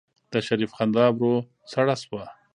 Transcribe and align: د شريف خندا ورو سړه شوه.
د 0.31 0.33
شريف 0.47 0.71
خندا 0.77 1.05
ورو 1.13 1.33
سړه 1.71 1.95
شوه. 2.03 2.23